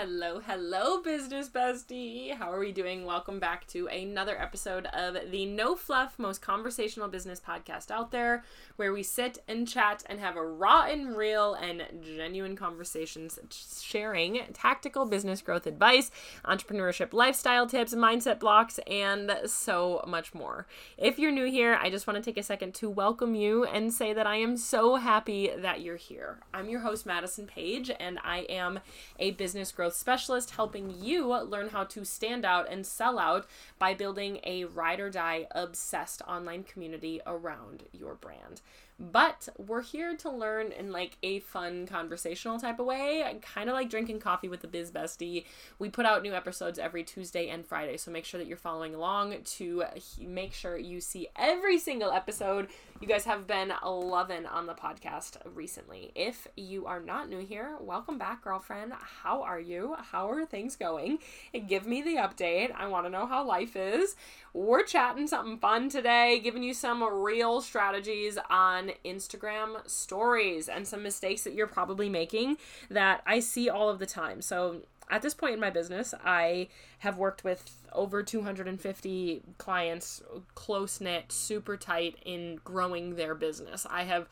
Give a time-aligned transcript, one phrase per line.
[0.00, 2.32] Hello, hello, business bestie.
[2.32, 3.04] How are we doing?
[3.04, 8.44] Welcome back to another episode of the No Fluff, most conversational business podcast out there,
[8.76, 14.42] where we sit and chat and have a raw and real and genuine conversations, sharing
[14.52, 16.12] tactical business growth advice,
[16.44, 20.68] entrepreneurship lifestyle tips, mindset blocks, and so much more.
[20.96, 23.92] If you're new here, I just want to take a second to welcome you and
[23.92, 26.38] say that I am so happy that you're here.
[26.54, 28.78] I'm your host, Madison Page, and I am
[29.18, 33.46] a business growth growth specialist, helping you learn how to stand out and sell out
[33.78, 38.60] by building a ride or die obsessed online community around your brand.
[39.00, 43.74] But we're here to learn in like a fun conversational type of way, kind of
[43.74, 45.44] like drinking coffee with the biz bestie.
[45.78, 48.94] We put out new episodes every Tuesday and Friday, so make sure that you're following
[48.96, 49.84] along to
[50.20, 52.68] make sure you see every single episode.
[53.00, 56.10] You guys have been loving on the podcast recently.
[56.16, 58.92] If you are not new here, welcome back, girlfriend.
[59.22, 59.94] How are you?
[60.10, 61.20] How are things going?
[61.68, 62.72] Give me the update.
[62.74, 64.16] I want to know how life is.
[64.52, 71.04] We're chatting something fun today, giving you some real strategies on Instagram stories and some
[71.04, 72.56] mistakes that you're probably making
[72.90, 74.42] that I see all of the time.
[74.42, 76.68] So, at this point in my business, I
[76.98, 80.22] have worked with over 250 clients,
[80.54, 83.86] close knit, super tight in growing their business.
[83.88, 84.28] I have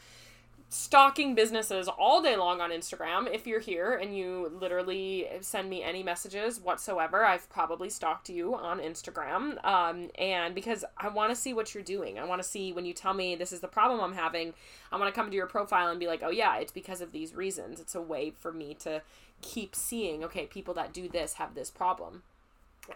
[0.68, 3.32] stalking businesses all day long on Instagram.
[3.32, 8.54] If you're here and you literally send me any messages whatsoever, I've probably stalked you
[8.54, 9.64] on Instagram.
[9.64, 12.84] Um, and because I want to see what you're doing, I want to see when
[12.84, 14.54] you tell me this is the problem I'm having,
[14.90, 17.12] I want to come to your profile and be like, oh, yeah, it's because of
[17.12, 17.78] these reasons.
[17.78, 19.02] It's a way for me to
[19.42, 22.22] keep seeing, okay, people that do this have this problem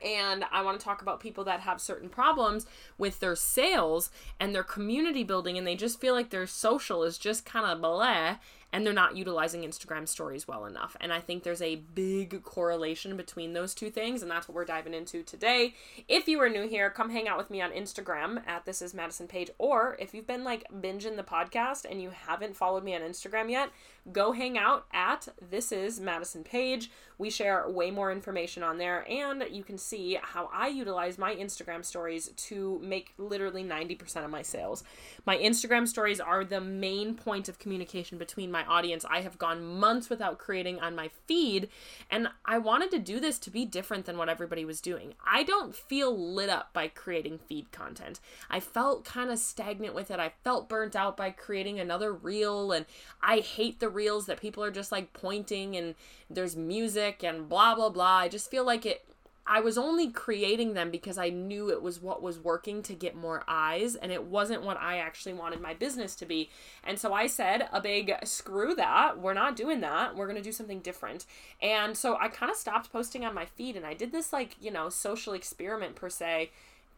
[0.04, 2.66] and I want to talk about people that have certain problems
[2.98, 7.18] with their sales and their community building, and they just feel like their social is
[7.18, 8.36] just kind of blah,
[8.72, 10.96] and they're not utilizing Instagram stories well enough.
[11.00, 14.64] And I think there's a big correlation between those two things, and that's what we're
[14.64, 15.74] diving into today.
[16.08, 18.94] If you are new here, come hang out with me on Instagram at This Is
[18.94, 22.94] Madison Page, or if you've been like binging the podcast and you haven't followed me
[22.94, 23.70] on Instagram yet,
[24.12, 26.90] go hang out at This Is Madison Page.
[27.18, 31.34] We share way more information on there, and you can see how I utilize my
[31.34, 34.84] Instagram stories to make literally 90% of my sales.
[35.26, 39.04] My Instagram stories are the main point of communication between my audience.
[39.08, 41.68] I have gone months without creating on my feed,
[42.10, 45.14] and I wanted to do this to be different than what everybody was doing.
[45.26, 48.20] I don't feel lit up by creating feed content.
[48.50, 50.18] I felt kind of stagnant with it.
[50.20, 52.86] I felt burnt out by creating another reel, and
[53.22, 55.94] I hate the reels that people are just like pointing and
[56.28, 58.18] there's music and blah blah blah.
[58.18, 59.04] I just feel like it
[59.46, 63.16] I was only creating them because I knew it was what was working to get
[63.16, 66.50] more eyes and it wasn't what I actually wanted my business to be.
[66.84, 69.18] And so I said a big screw that.
[69.18, 70.14] We're not doing that.
[70.14, 71.26] We're going to do something different.
[71.60, 74.56] And so I kind of stopped posting on my feed and I did this like,
[74.60, 76.50] you know, social experiment per se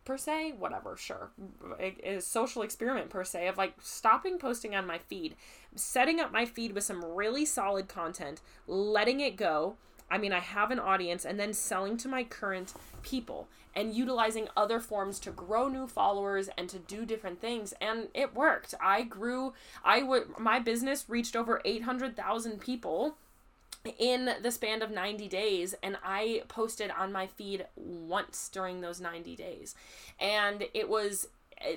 [0.04, 1.31] per se whatever sure
[1.78, 5.36] it is social experiment per se of like stopping posting on my feed
[5.76, 9.76] setting up my feed with some really solid content letting it go
[10.12, 14.48] i mean i have an audience and then selling to my current people and utilizing
[14.56, 19.02] other forms to grow new followers and to do different things and it worked i
[19.02, 19.52] grew
[19.84, 23.16] i would my business reached over 800000 people
[23.98, 29.00] in the span of 90 days and I posted on my feed once during those
[29.00, 29.74] 90 days.
[30.20, 31.28] And it was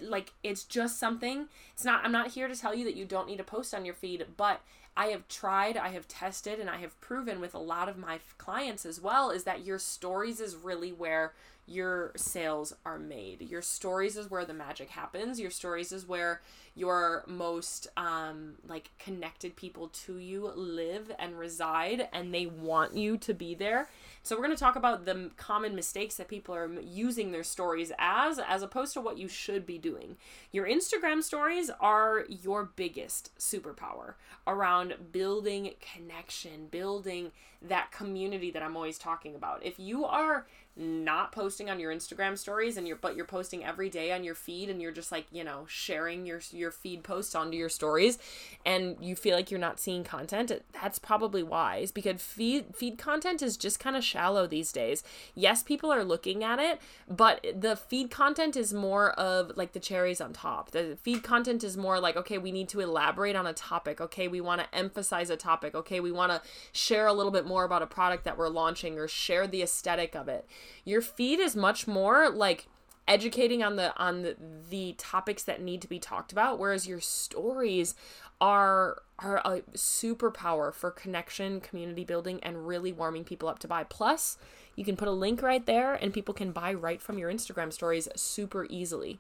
[0.02, 1.48] like it's just something.
[1.74, 3.86] It's not I'm not here to tell you that you don't need to post on
[3.86, 4.62] your feed, but
[4.98, 8.20] I have tried, I have tested and I have proven with a lot of my
[8.38, 11.34] clients as well is that your stories is really where
[11.68, 13.42] your sales are made.
[13.42, 15.40] Your stories is where the magic happens.
[15.40, 16.42] Your stories is where
[16.76, 23.18] your most um like connected people to you live and reside and they want you
[23.18, 23.90] to be there.
[24.22, 27.92] So we're going to talk about the common mistakes that people are using their stories
[27.98, 30.18] as as opposed to what you should be doing.
[30.52, 34.16] Your Instagram stories are your biggest superpower
[34.46, 37.32] around building connection, building
[37.62, 39.64] that community that I'm always talking about.
[39.66, 40.46] If you are
[40.78, 44.36] not posting on your Instagram stories and you're but you're posting every day on your
[44.36, 48.18] feed and you're just like, you know, sharing your your feed posts onto your stories
[48.66, 53.42] and you feel like you're not seeing content, that's probably wise because feed feed content
[53.42, 55.02] is just kind of shallow these days.
[55.34, 59.80] Yes, people are looking at it, but the feed content is more of like the
[59.80, 60.72] cherries on top.
[60.72, 64.02] The feed content is more like, okay, we need to elaborate on a topic.
[64.02, 65.74] Okay, we want to emphasize a topic.
[65.74, 66.42] Okay, we want to
[66.74, 70.16] share a little bit more about a product that we're launching or share the aesthetic
[70.16, 70.46] of it
[70.84, 72.68] your feed is much more like
[73.08, 74.36] educating on the on the,
[74.70, 77.94] the topics that need to be talked about whereas your stories
[78.42, 83.84] are are a superpower for connection, community building, and really warming people up to buy.
[83.84, 84.38] Plus,
[84.76, 87.72] you can put a link right there and people can buy right from your Instagram
[87.72, 89.20] stories super easily.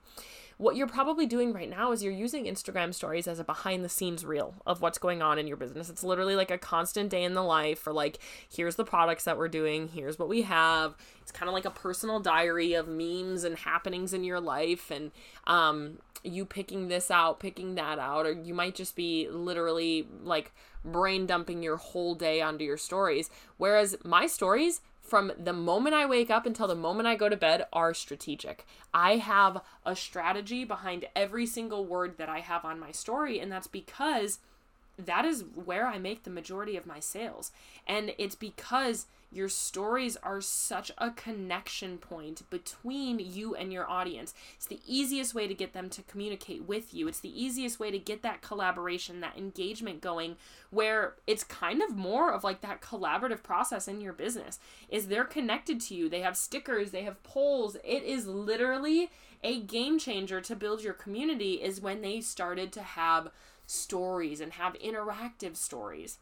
[0.57, 3.90] What you're probably doing right now is you're using Instagram stories as a behind the
[3.90, 5.90] scenes reel of what's going on in your business.
[5.90, 8.19] It's literally like a constant day in the life or like
[8.50, 10.96] here's the products that we're doing, here's what we have.
[11.22, 15.12] It's kind of like a personal diary of memes and happenings in your life and
[15.46, 20.54] um you picking this out, picking that out or you might just be literally like
[20.84, 23.30] brain dumping your whole day onto your stories.
[23.57, 27.38] Whereas my stories from the moment I wake up until the moment I go to
[27.38, 28.66] bed are strategic.
[28.94, 33.52] I have a strategy behind every single word that I have on my story, and
[33.52, 34.40] that's because
[34.97, 37.51] that is where I make the majority of my sales.
[37.88, 44.33] And it's because your stories are such a connection point between you and your audience.
[44.56, 47.09] It's the easiest way to get them to communicate with you.
[47.09, 50.38] It's the easiest way to get that collaboration, that engagement going
[50.69, 54.59] where it's kind of more of like that collaborative process in your business.
[54.88, 56.07] Is they're connected to you.
[56.07, 57.75] They have stickers, they have polls.
[57.83, 59.09] It is literally
[59.44, 63.30] a game changer to build your community is when they started to have
[63.68, 66.18] stories and have interactive stories.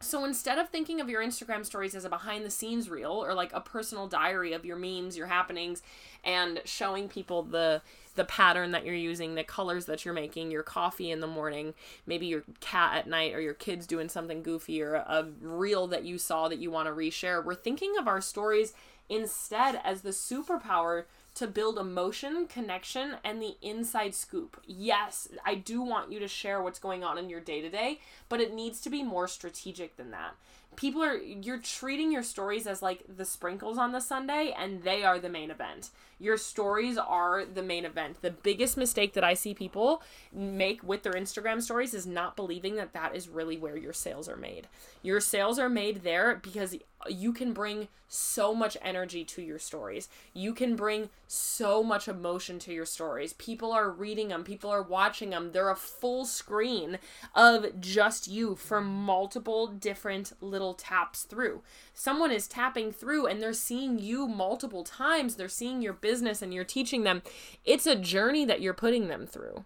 [0.00, 3.32] So instead of thinking of your Instagram stories as a behind the scenes reel or
[3.32, 5.82] like a personal diary of your memes, your happenings,
[6.22, 7.80] and showing people the
[8.16, 11.74] the pattern that you're using, the colors that you're making, your coffee in the morning,
[12.06, 16.04] maybe your cat at night or your kids doing something goofy or a reel that
[16.04, 17.44] you saw that you want to reshare.
[17.44, 18.72] We're thinking of our stories
[19.08, 24.60] instead as the superpower to build emotion, connection, and the inside scoop.
[24.66, 28.00] Yes, I do want you to share what's going on in your day to day,
[28.28, 30.34] but it needs to be more strategic than that.
[30.76, 35.04] People are, you're treating your stories as like the sprinkles on the sundae, and they
[35.04, 35.90] are the main event.
[36.18, 38.22] Your stories are the main event.
[38.22, 40.02] The biggest mistake that I see people
[40.32, 44.28] make with their Instagram stories is not believing that that is really where your sales
[44.28, 44.68] are made.
[45.02, 46.76] Your sales are made there because
[47.08, 50.08] you can bring so much energy to your stories.
[50.32, 53.32] You can bring so much emotion to your stories.
[53.32, 55.50] People are reading them, people are watching them.
[55.52, 56.98] They're a full screen
[57.34, 61.62] of just you for multiple different little taps through.
[61.92, 65.34] Someone is tapping through and they're seeing you multiple times.
[65.34, 67.22] They're seeing your business and you're teaching them.
[67.64, 69.64] It's a journey that you're putting them through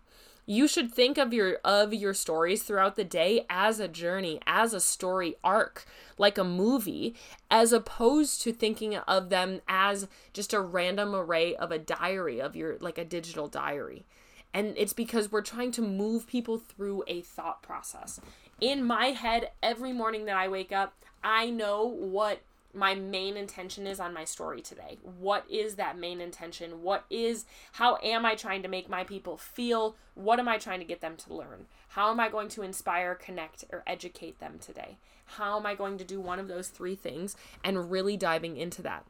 [0.48, 4.72] you should think of your of your stories throughout the day as a journey as
[4.72, 5.84] a story arc
[6.16, 7.14] like a movie
[7.50, 12.56] as opposed to thinking of them as just a random array of a diary of
[12.56, 14.06] your like a digital diary
[14.54, 18.18] and it's because we're trying to move people through a thought process
[18.58, 22.40] in my head every morning that i wake up i know what
[22.74, 24.98] my main intention is on my story today.
[25.02, 26.82] What is that main intention?
[26.82, 29.96] What is, how am I trying to make my people feel?
[30.14, 31.66] What am I trying to get them to learn?
[31.88, 34.98] How am I going to inspire, connect, or educate them today?
[35.24, 38.82] How am I going to do one of those three things and really diving into
[38.82, 39.04] that?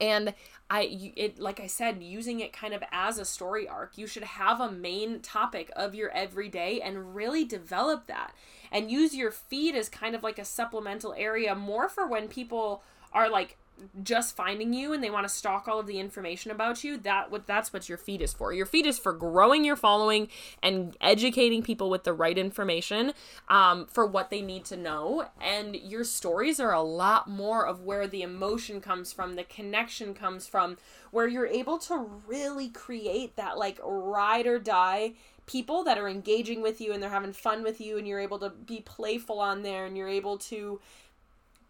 [0.00, 0.34] And
[0.68, 4.24] i it like i said using it kind of as a story arc you should
[4.24, 8.34] have a main topic of your everyday and really develop that.
[8.72, 12.82] And use your feed as kind of like a supplemental area more for when people
[13.12, 13.56] are like
[14.02, 17.30] just finding you and they want to stalk all of the information about you that
[17.30, 18.52] what that's what your feed is for.
[18.52, 20.28] Your feed is for growing your following
[20.62, 23.12] and educating people with the right information
[23.48, 25.28] um, for what they need to know.
[25.40, 30.14] And your stories are a lot more of where the emotion comes from the connection
[30.14, 30.76] comes from
[31.10, 31.96] where you're able to
[32.26, 35.14] really create that like ride or die
[35.46, 38.38] people that are engaging with you and they're having fun with you and you're able
[38.38, 40.80] to be playful on there and you're able to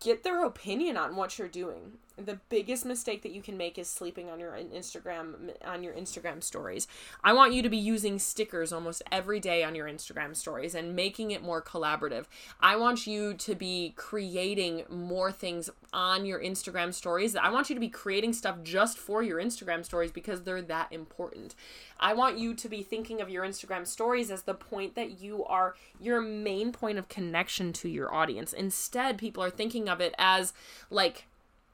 [0.01, 3.89] get their opinion on what you're doing the biggest mistake that you can make is
[3.89, 6.87] sleeping on your Instagram on your Instagram stories.
[7.25, 10.95] I want you to be using stickers almost every day on your Instagram stories and
[10.95, 12.27] making it more collaborative.
[12.61, 17.35] I want you to be creating more things on your Instagram stories.
[17.37, 20.93] I want you to be creating stuff just for your Instagram stories because they're that
[20.93, 21.55] important.
[21.99, 25.45] I want you to be thinking of your Instagram stories as the point that you
[25.45, 28.53] are your main point of connection to your audience.
[28.53, 30.53] Instead, people are thinking of it as
[30.91, 31.27] like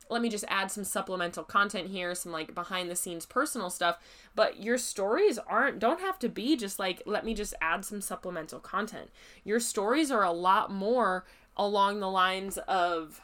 [0.08, 3.98] let me just add some supplemental content here, some like behind the scenes personal stuff.
[4.34, 8.00] But your stories aren't, don't have to be just like, let me just add some
[8.00, 9.10] supplemental content.
[9.44, 11.25] Your stories are a lot more
[11.56, 13.20] along the lines of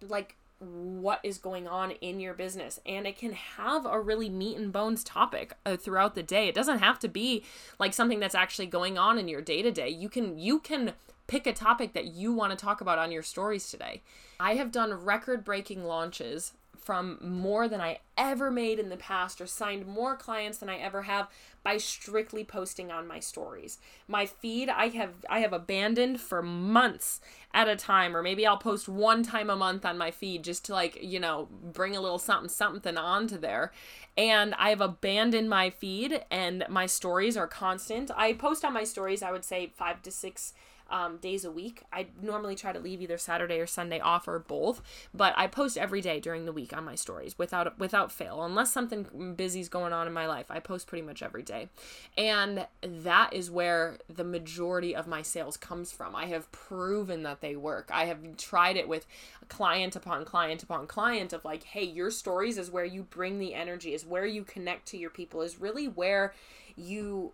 [0.00, 2.80] like, what is going on in your business.
[2.86, 6.48] And it can have a really meat and bones topic uh, throughout the day.
[6.48, 7.44] It doesn't have to be
[7.78, 10.92] like something that's actually going on in your day to day you can you can
[11.26, 14.02] pick a topic that you want to talk about on your stories today.
[14.38, 19.40] I have done record breaking launches from more than I ever made in the past
[19.40, 21.28] or signed more clients than I ever have
[21.62, 23.78] by strictly posting on my stories.
[24.08, 27.20] My feed I have I have abandoned for months
[27.54, 30.64] at a time or maybe I'll post one time a month on my feed just
[30.66, 33.72] to like, you know, bring a little something something onto there.
[34.16, 38.10] And I've abandoned my feed and my stories are constant.
[38.16, 40.52] I post on my stories I would say 5 to 6
[40.92, 41.82] um, days a week.
[41.92, 44.82] I normally try to leave either Saturday or Sunday off or both,
[45.12, 48.44] but I post every day during the week on my stories without without fail.
[48.44, 51.70] Unless something busy's going on in my life, I post pretty much every day.
[52.16, 56.14] And that is where the majority of my sales comes from.
[56.14, 57.90] I have proven that they work.
[57.92, 59.06] I have tried it with
[59.48, 63.54] client upon client upon client of like, hey, your stories is where you bring the
[63.54, 66.34] energy, is where you connect to your people, is really where
[66.76, 67.32] you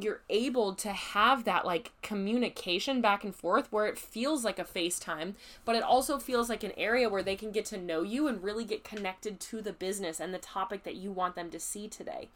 [0.00, 4.64] you're able to have that like communication back and forth where it feels like a
[4.64, 5.34] FaceTime,
[5.64, 8.42] but it also feels like an area where they can get to know you and
[8.42, 11.88] really get connected to the business and the topic that you want them to see
[11.88, 12.28] today.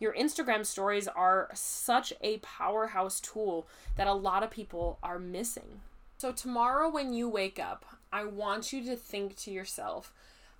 [0.00, 3.66] Your Instagram stories are such a powerhouse tool
[3.96, 5.80] that a lot of people are missing.
[6.18, 10.12] So, tomorrow when you wake up, I want you to think to yourself,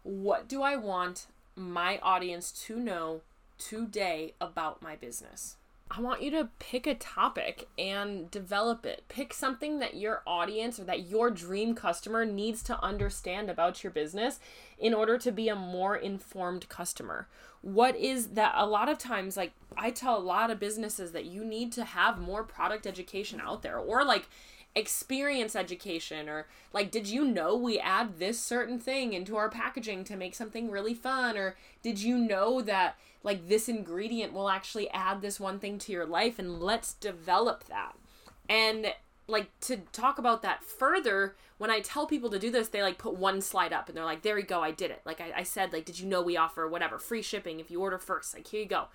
[0.02, 3.22] what do I want my audience to know
[3.58, 5.56] today about my business?
[5.94, 9.04] I want you to pick a topic and develop it.
[9.08, 13.90] Pick something that your audience or that your dream customer needs to understand about your
[13.90, 14.40] business
[14.78, 17.28] in order to be a more informed customer.
[17.60, 18.54] What is that?
[18.56, 21.84] A lot of times, like I tell a lot of businesses that you need to
[21.84, 24.28] have more product education out there or like
[24.74, 30.04] experience education or like did you know we add this certain thing into our packaging
[30.04, 31.36] to make something really fun?
[31.36, 35.92] Or did you know that like this ingredient will actually add this one thing to
[35.92, 37.94] your life and let's develop that?
[38.48, 38.94] And
[39.28, 42.98] like to talk about that further when i tell people to do this they like
[42.98, 45.00] put one slide up and they're like there you go i did it.
[45.04, 47.80] Like I, I said like did you know we offer whatever free shipping if you
[47.80, 48.34] order first?
[48.34, 48.86] Like here you go.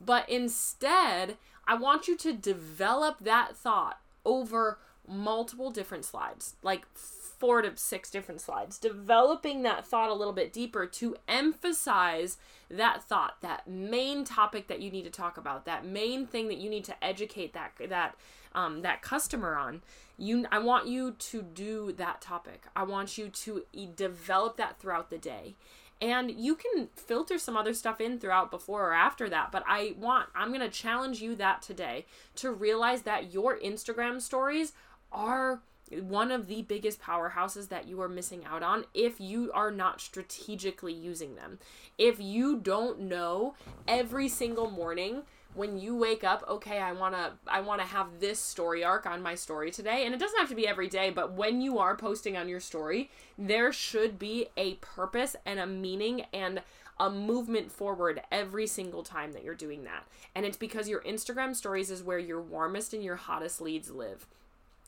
[0.00, 7.62] But instead i want you to develop that thought over multiple different slides, like four
[7.62, 12.36] to six different slides, developing that thought a little bit deeper to emphasize
[12.70, 16.58] that thought, that main topic that you need to talk about, that main thing that
[16.58, 18.16] you need to educate that that
[18.54, 19.82] um, that customer on.
[20.16, 22.64] You, I want you to do that topic.
[22.74, 23.62] I want you to
[23.94, 25.54] develop that throughout the day.
[26.00, 29.94] And you can filter some other stuff in throughout before or after that, but I
[29.98, 34.72] want, I'm to challenge you that today to realize that your Instagram stories
[35.12, 35.60] are
[35.90, 40.00] one of the biggest powerhouses that you are missing out on if you are not
[40.00, 41.58] strategically using them.
[41.96, 43.54] If you don't know
[43.86, 45.22] every single morning
[45.54, 49.06] when you wake up, okay, I want to I want to have this story arc
[49.06, 51.78] on my story today, and it doesn't have to be every day, but when you
[51.78, 56.62] are posting on your story, there should be a purpose and a meaning and
[57.00, 60.04] a movement forward every single time that you're doing that.
[60.34, 64.26] And it's because your Instagram stories is where your warmest and your hottest leads live.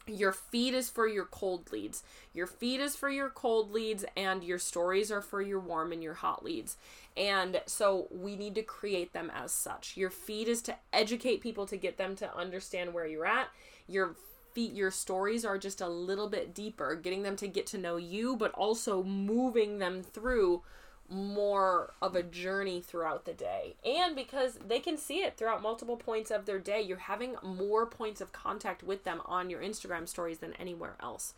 [0.07, 2.03] Your feed is for your cold leads.
[2.33, 6.03] Your feed is for your cold leads, and your stories are for your warm and
[6.03, 6.77] your hot leads.
[7.17, 9.97] And so we need to create them as such.
[9.97, 13.49] Your feed is to educate people to get them to understand where you're at.
[13.87, 14.17] Your
[14.53, 17.97] feed, your stories are just a little bit deeper, getting them to get to know
[17.97, 20.63] you, but also moving them through
[21.11, 23.75] more of a journey throughout the day.
[23.85, 27.85] And because they can see it throughout multiple points of their day, you're having more
[27.87, 31.35] points of contact with them on your Instagram stories than anywhere else.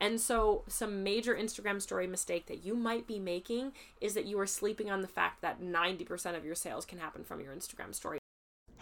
[0.00, 4.38] And so, some major Instagram story mistake that you might be making is that you
[4.40, 7.94] are sleeping on the fact that 90% of your sales can happen from your Instagram
[7.94, 8.21] story.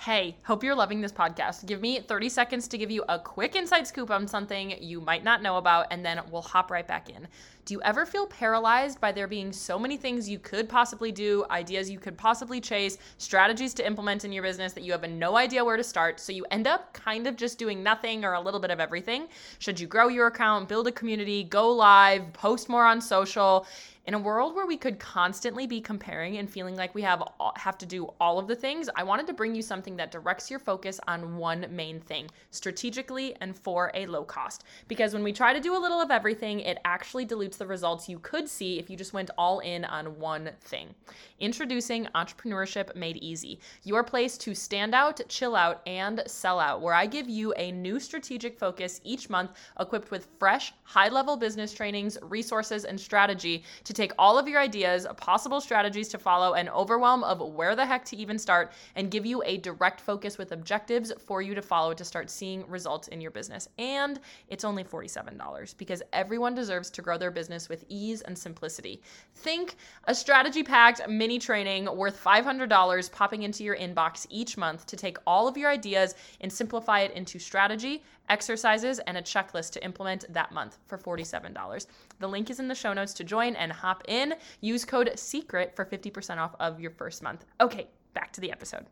[0.05, 1.67] Hey, hope you're loving this podcast.
[1.67, 5.23] Give me 30 seconds to give you a quick inside scoop on something you might
[5.23, 7.29] not know about, and then we'll hop right back in.
[7.67, 11.45] Do you ever feel paralyzed by there being so many things you could possibly do,
[11.51, 15.37] ideas you could possibly chase, strategies to implement in your business that you have no
[15.37, 18.41] idea where to start, so you end up kind of just doing nothing or a
[18.41, 19.29] little bit of everything?
[19.59, 23.67] Should you grow your account, build a community, go live, post more on social?
[24.07, 27.23] In a world where we could constantly be comparing and feeling like we have
[27.57, 30.51] have to do all of the things, I wanted to bring you something that directs
[30.51, 34.65] your focus on one main thing, strategically and for a low cost.
[34.89, 38.09] Because when we try to do a little of everything, it actually dilutes the results
[38.09, 40.95] you could see if you just went all in on one thing.
[41.39, 46.95] Introducing Entrepreneurship Made Easy, your place to stand out, chill out, and sell out, where
[46.95, 51.75] I give you a new strategic focus each month equipped with fresh, high level business
[51.75, 56.69] trainings, resources, and strategy to take all of your ideas, possible strategies to follow, and
[56.69, 60.53] overwhelm of where the heck to even start, and give you a direct focus with
[60.53, 63.69] objectives for you to follow to start seeing results in your business.
[63.81, 69.03] And it's only $47 because everyone deserves to grow their business with ease and simplicity.
[69.35, 74.97] Think a strategy packed mini training worth $500 popping into your inbox each month to
[74.97, 79.85] take all of your ideas and simplify it into strategy, exercises, and a checklist to
[79.85, 81.87] implement that month for $47.
[82.21, 84.35] The link is in the show notes to join and hop in.
[84.61, 87.47] Use code SECRET for 50% off of your first month.
[87.61, 88.87] Okay, back to the episode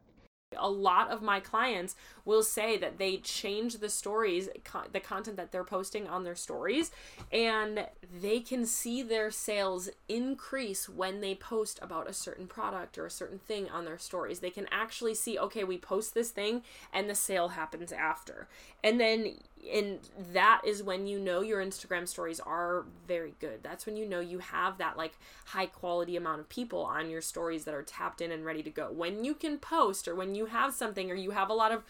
[0.56, 4.48] a lot of my clients will say that they change the stories
[4.92, 6.90] the content that they're posting on their stories
[7.30, 7.86] and
[8.20, 13.10] they can see their sales increase when they post about a certain product or a
[13.10, 16.62] certain thing on their stories they can actually see okay we post this thing
[16.92, 18.48] and the sale happens after
[18.82, 19.34] and then
[19.72, 19.98] and
[20.32, 23.60] that is when you know your Instagram stories are very good.
[23.62, 27.20] That's when you know you have that like high quality amount of people on your
[27.20, 28.90] stories that are tapped in and ready to go.
[28.90, 31.82] When you can post or when you have something or you have a lot of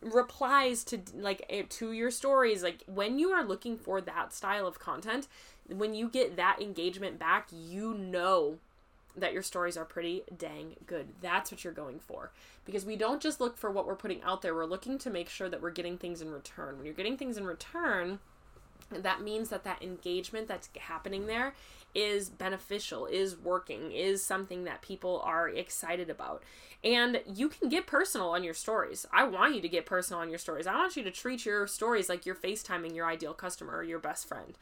[0.00, 4.66] replies to like eh, to your stories like when you are looking for that style
[4.66, 5.28] of content
[5.68, 8.58] when you get that engagement back you know
[9.16, 11.08] that your stories are pretty dang good.
[11.20, 12.30] That's what you're going for.
[12.64, 15.28] Because we don't just look for what we're putting out there, we're looking to make
[15.28, 16.76] sure that we're getting things in return.
[16.76, 18.20] When you're getting things in return,
[19.00, 21.54] that means that that engagement that's happening there
[21.94, 26.42] is beneficial, is working, is something that people are excited about.
[26.84, 29.06] And you can get personal on your stories.
[29.12, 30.66] I want you to get personal on your stories.
[30.66, 34.00] I want you to treat your stories like you're FaceTiming your ideal customer or your
[34.00, 34.58] best friend.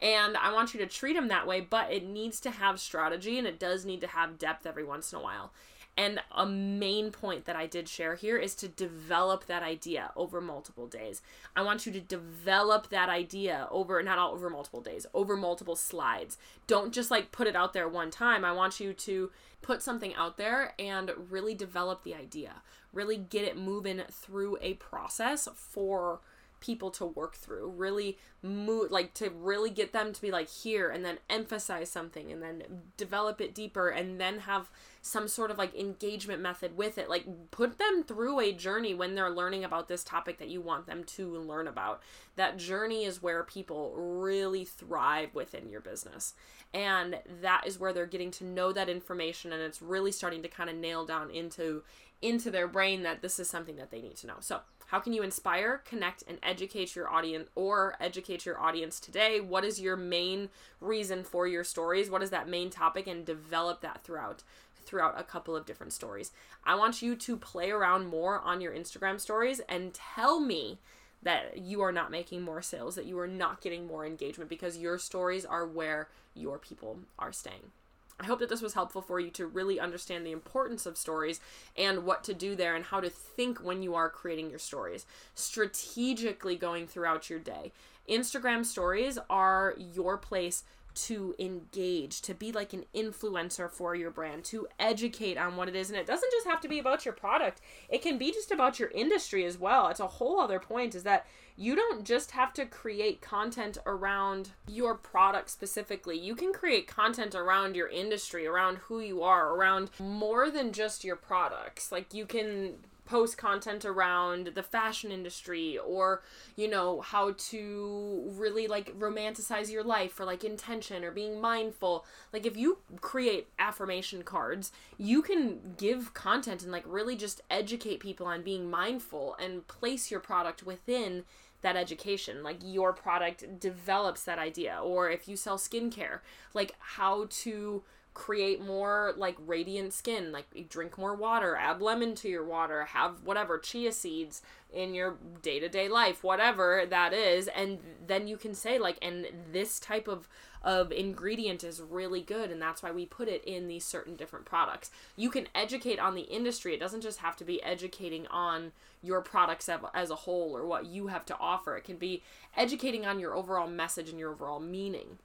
[0.00, 3.38] And I want you to treat them that way, but it needs to have strategy
[3.38, 5.52] and it does need to have depth every once in a while.
[5.96, 10.40] And a main point that I did share here is to develop that idea over
[10.40, 11.22] multiple days.
[11.54, 15.76] I want you to develop that idea over, not all over multiple days, over multiple
[15.76, 16.36] slides.
[16.66, 18.44] Don't just like put it out there one time.
[18.44, 19.30] I want you to
[19.62, 24.74] put something out there and really develop the idea, really get it moving through a
[24.74, 26.20] process for
[26.64, 30.88] people to work through really move like to really get them to be like here
[30.88, 32.62] and then emphasize something and then
[32.96, 34.70] develop it deeper and then have
[35.02, 37.10] some sort of like engagement method with it.
[37.10, 40.86] Like put them through a journey when they're learning about this topic that you want
[40.86, 42.02] them to learn about.
[42.36, 46.32] That journey is where people really thrive within your business.
[46.72, 50.48] And that is where they're getting to know that information and it's really starting to
[50.48, 51.82] kind of nail down into
[52.22, 54.36] into their brain that this is something that they need to know.
[54.40, 54.60] So
[54.94, 59.40] how can you inspire, connect, and educate your audience or educate your audience today?
[59.40, 62.08] What is your main reason for your stories?
[62.08, 63.08] What is that main topic?
[63.08, 64.44] And develop that throughout
[64.86, 66.30] throughout a couple of different stories.
[66.62, 70.78] I want you to play around more on your Instagram stories and tell me
[71.24, 74.78] that you are not making more sales, that you are not getting more engagement because
[74.78, 77.72] your stories are where your people are staying.
[78.20, 81.40] I hope that this was helpful for you to really understand the importance of stories
[81.76, 85.04] and what to do there and how to think when you are creating your stories.
[85.34, 87.72] Strategically going throughout your day.
[88.08, 94.44] Instagram stories are your place to engage, to be like an influencer for your brand,
[94.44, 95.90] to educate on what it is.
[95.90, 98.78] And it doesn't just have to be about your product, it can be just about
[98.78, 99.88] your industry as well.
[99.88, 104.50] It's a whole other point is that you don't just have to create content around
[104.66, 106.18] your product specifically.
[106.18, 111.04] You can create content around your industry, around who you are, around more than just
[111.04, 111.92] your products.
[111.92, 116.22] Like you can post content around the fashion industry or
[116.56, 122.04] you know how to really like romanticize your life for like intention or being mindful
[122.32, 128.00] like if you create affirmation cards you can give content and like really just educate
[128.00, 131.24] people on being mindful and place your product within
[131.64, 136.20] that education like your product develops that idea or if you sell skincare
[136.52, 137.82] like how to
[138.14, 143.22] create more like radiant skin like drink more water add lemon to your water have
[143.24, 144.40] whatever chia seeds
[144.72, 149.80] in your day-to-day life whatever that is and then you can say like and this
[149.80, 150.28] type of
[150.64, 154.46] of ingredient is really good and that's why we put it in these certain different
[154.46, 154.90] products.
[155.14, 156.74] You can educate on the industry.
[156.74, 158.72] It doesn't just have to be educating on
[159.02, 161.76] your products as a whole or what you have to offer.
[161.76, 162.22] It can be
[162.56, 165.18] educating on your overall message and your overall meaning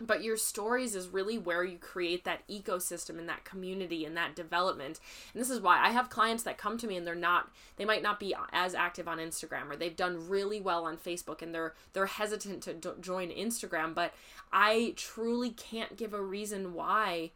[0.00, 4.34] but your stories is really where you create that ecosystem and that community and that
[4.34, 5.00] development.
[5.32, 7.84] And this is why i have clients that come to me and they're not they
[7.84, 11.54] might not be as active on instagram or they've done really well on facebook and
[11.54, 14.12] they're they're hesitant to join instagram but
[14.52, 17.30] i truly can't give a reason why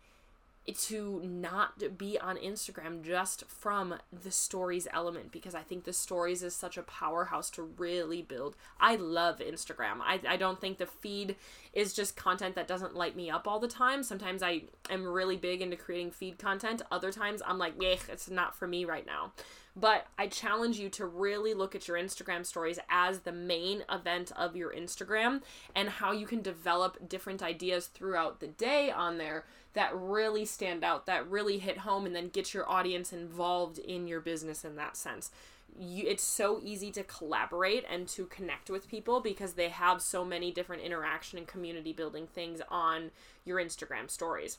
[0.74, 6.42] to not be on Instagram just from the stories element because I think the stories
[6.42, 8.56] is such a powerhouse to really build.
[8.80, 10.00] I love Instagram.
[10.00, 11.36] I, I don't think the feed
[11.72, 14.02] is just content that doesn't light me up all the time.
[14.02, 16.82] Sometimes I am really big into creating feed content.
[16.90, 19.32] Other times I'm like, yeah, it's not for me right now.
[19.78, 24.32] But I challenge you to really look at your Instagram stories as the main event
[24.34, 25.42] of your Instagram
[25.74, 29.44] and how you can develop different ideas throughout the day on there
[29.76, 34.08] that really stand out, that really hit home, and then get your audience involved in
[34.08, 35.30] your business in that sense.
[35.78, 40.24] You, it's so easy to collaborate and to connect with people because they have so
[40.24, 43.10] many different interaction and community building things on
[43.44, 44.56] your Instagram stories.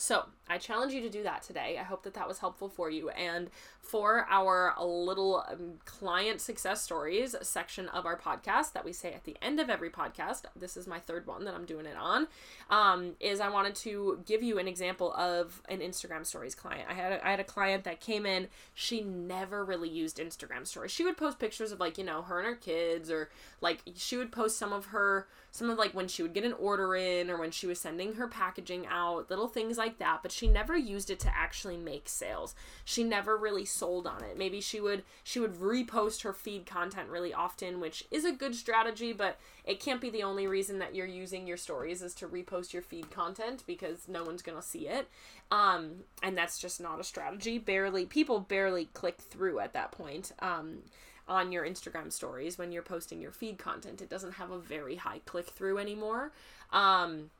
[0.00, 1.76] So, I challenge you to do that today.
[1.78, 3.08] I hope that that was helpful for you.
[3.10, 9.12] And for our little um, client success stories section of our podcast that we say
[9.12, 11.96] at the end of every podcast, this is my third one that I'm doing it
[11.96, 12.26] on,
[12.68, 16.88] um, is I wanted to give you an example of an Instagram stories client.
[16.88, 20.66] I had a, I had a client that came in, she never really used Instagram
[20.66, 20.90] stories.
[20.90, 24.16] She would post pictures of like, you know, her and her kids or like she
[24.16, 27.28] would post some of her some of like when she would get an order in
[27.30, 30.76] or when she was sending her packaging out, little things like that, but she never
[30.76, 32.54] used it to actually make sales.
[32.84, 34.38] She never really sold on it.
[34.38, 38.54] Maybe she would she would repost her feed content really often, which is a good
[38.54, 42.28] strategy, but it can't be the only reason that you're using your stories is to
[42.28, 45.08] repost your feed content because no one's going to see it.
[45.50, 47.58] Um and that's just not a strategy.
[47.58, 50.32] Barely people barely click through at that point.
[50.38, 50.78] Um
[51.30, 54.02] on your Instagram stories when you're posting your feed content.
[54.02, 56.32] It doesn't have a very high click through anymore.
[56.72, 57.30] Um,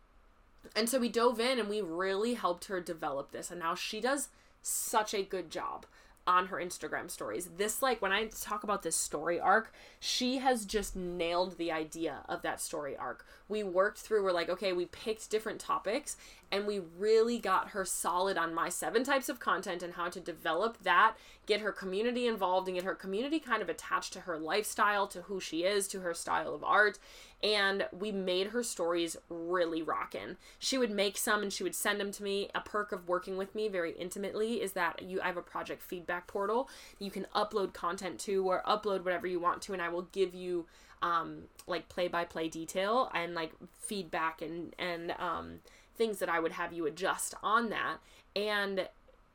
[0.76, 3.50] and so we dove in and we really helped her develop this.
[3.50, 4.29] And now she does
[4.62, 5.87] such a good job
[6.26, 7.48] on her Instagram stories.
[7.57, 12.18] This, like, when I talk about this story arc, she has just nailed the idea
[12.29, 13.26] of that story arc.
[13.48, 16.16] We worked through, we're like, okay, we picked different topics
[16.52, 20.20] and we really got her solid on my seven types of content and how to
[20.20, 21.14] develop that,
[21.46, 25.22] get her community involved, and get her community kind of attached to her lifestyle, to
[25.22, 26.98] who she is, to her style of art.
[27.42, 30.36] And we made her stories really rockin'.
[30.58, 32.50] She would make some and she would send them to me.
[32.54, 35.80] A perk of working with me very intimately is that you I have a project
[35.82, 39.88] feedback portal you can upload content to or upload whatever you want to, and I
[39.88, 40.66] will give you
[41.02, 45.60] um, like play by play detail and like feedback and and um,
[46.00, 47.98] things that I would have you adjust on that.
[48.34, 48.88] And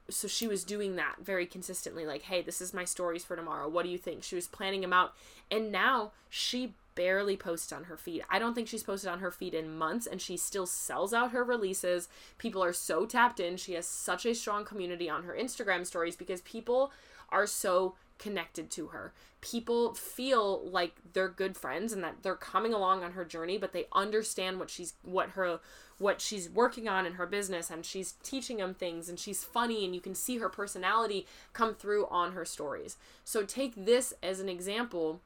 [0.09, 3.69] so she was doing that very consistently like hey this is my stories for tomorrow.
[3.69, 4.23] What do you think?
[4.23, 5.13] She was planning them out.
[5.51, 8.23] And now she barely posts on her feed.
[8.31, 11.31] I don't think she's posted on her feed in months and she still sells out
[11.31, 12.09] her releases.
[12.39, 13.57] People are so tapped in.
[13.57, 16.91] She has such a strong community on her instagram stories because people
[17.29, 19.13] are so connected to her.
[19.41, 23.73] People feel like they're good friends and that they're coming along on her journey, but
[23.73, 25.59] they understand what she's what her
[25.97, 29.85] what she's working on in her business and she's teaching them things and she's funny
[29.85, 32.97] and you can see her personality come through on her stories.
[33.23, 35.21] So take this as an example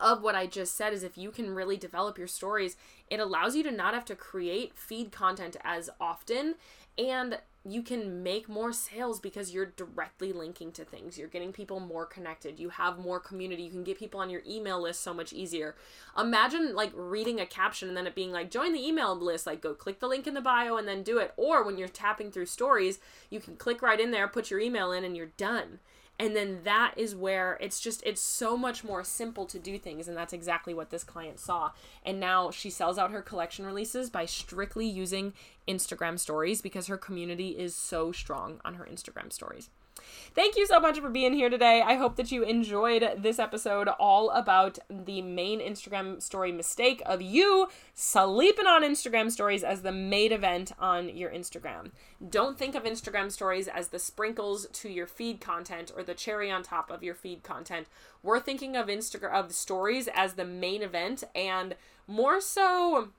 [0.00, 2.76] of what I just said is if you can really develop your stories,
[3.08, 6.54] it allows you to not have to create feed content as often
[6.96, 7.38] and
[7.72, 11.18] you can make more sales because you're directly linking to things.
[11.18, 12.58] You're getting people more connected.
[12.58, 13.62] You have more community.
[13.62, 15.74] You can get people on your email list so much easier.
[16.18, 19.46] Imagine like reading a caption and then it being like, join the email list.
[19.46, 21.32] Like, go click the link in the bio and then do it.
[21.36, 22.98] Or when you're tapping through stories,
[23.30, 25.80] you can click right in there, put your email in, and you're done
[26.20, 30.06] and then that is where it's just it's so much more simple to do things
[30.06, 31.70] and that's exactly what this client saw.
[32.04, 35.32] And now she sells out her collection releases by strictly using
[35.66, 39.70] instagram stories because her community is so strong on her instagram stories
[40.34, 41.82] Thank you so much for being here today.
[41.84, 47.20] I hope that you enjoyed this episode all about the main Instagram story mistake of
[47.20, 51.90] you sleeping on Instagram stories as the main event on your Instagram.
[52.28, 56.50] Don't think of Instagram stories as the sprinkles to your feed content or the cherry
[56.50, 57.86] on top of your feed content.
[58.22, 63.10] We're thinking of Instagram of stories as the main event and more so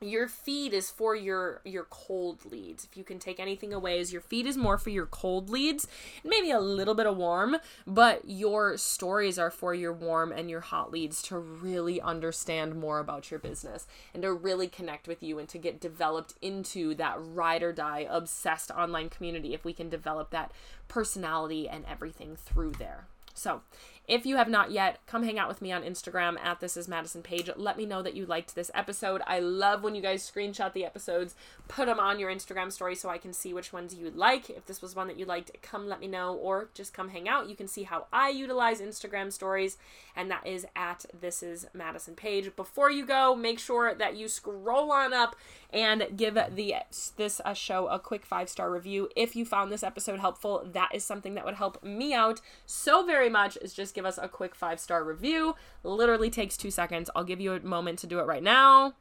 [0.00, 2.84] your feed is for your your cold leads.
[2.84, 5.86] If you can take anything away is your feed is more for your cold leads
[6.24, 7.56] maybe a little bit of warm
[7.86, 12.98] but your stories are for your warm and your hot leads to really understand more
[12.98, 17.16] about your business and to really connect with you and to get developed into that
[17.18, 20.52] ride or die obsessed online community if we can develop that
[20.88, 23.06] personality and everything through there.
[23.34, 23.60] So
[24.08, 26.86] If you have not yet, come hang out with me on Instagram at this is
[26.86, 27.50] Madison Page.
[27.56, 29.20] Let me know that you liked this episode.
[29.26, 31.34] I love when you guys screenshot the episodes,
[31.66, 34.48] put them on your Instagram story so I can see which ones you like.
[34.48, 37.28] If this was one that you liked, come let me know or just come hang
[37.28, 37.48] out.
[37.48, 39.76] You can see how I utilize Instagram stories,
[40.14, 42.54] and that is at this is Madison Page.
[42.54, 45.34] Before you go, make sure that you scroll on up
[45.72, 46.74] and give the
[47.16, 49.08] this uh, show a quick five star review.
[49.16, 53.04] If you found this episode helpful, that is something that would help me out so
[53.04, 53.56] very much.
[53.60, 55.54] Is just give us a quick five star review.
[55.82, 57.10] Literally takes two seconds.
[57.14, 58.94] I'll give you a moment to do it right now.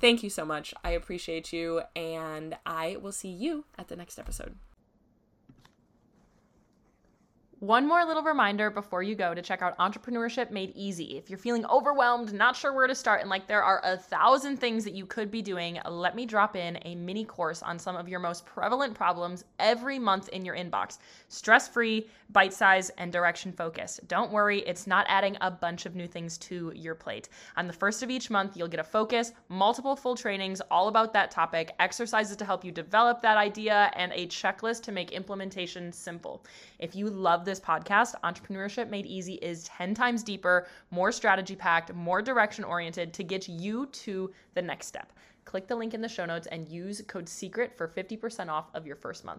[0.00, 0.72] Thank you so much.
[0.82, 4.56] I appreciate you, and I will see you at the next episode.
[7.60, 11.18] One more little reminder before you go to check out Entrepreneurship Made Easy.
[11.18, 14.56] If you're feeling overwhelmed, not sure where to start, and like there are a thousand
[14.56, 17.96] things that you could be doing, let me drop in a mini course on some
[17.96, 20.96] of your most prevalent problems every month in your inbox.
[21.28, 24.08] Stress free, bite size, and direction focused.
[24.08, 27.28] Don't worry, it's not adding a bunch of new things to your plate.
[27.58, 31.12] On the first of each month, you'll get a focus, multiple full trainings all about
[31.12, 35.92] that topic, exercises to help you develop that idea, and a checklist to make implementation
[35.92, 36.42] simple.
[36.78, 41.92] If you love this podcast, Entrepreneurship Made Easy is 10 times deeper, more strategy packed,
[41.92, 45.12] more direction oriented to get you to the next step.
[45.46, 48.86] Click the link in the show notes and use code SECRET for 50% off of
[48.86, 49.38] your first month.